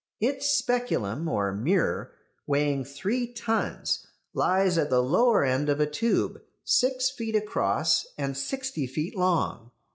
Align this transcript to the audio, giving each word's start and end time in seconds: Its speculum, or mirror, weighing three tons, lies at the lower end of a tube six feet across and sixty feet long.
Its 0.19 0.49
speculum, 0.49 1.27
or 1.27 1.53
mirror, 1.53 2.11
weighing 2.47 2.83
three 2.83 3.31
tons, 3.31 4.07
lies 4.33 4.75
at 4.79 4.89
the 4.89 4.99
lower 5.03 5.45
end 5.45 5.69
of 5.69 5.79
a 5.79 5.85
tube 5.85 6.41
six 6.63 7.11
feet 7.11 7.35
across 7.35 8.07
and 8.17 8.35
sixty 8.35 8.87
feet 8.87 9.15
long. 9.15 9.69